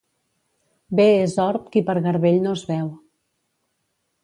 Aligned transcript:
Bé 0.99 1.05
és 1.25 1.35
orb 1.43 1.67
qui 1.75 1.85
per 1.91 1.97
garbell 2.07 2.41
no 2.47 2.57
es 2.61 2.65
veu. 2.73 2.91